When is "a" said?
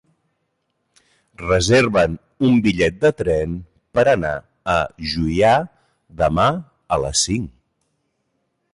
4.79-4.81, 6.99-7.03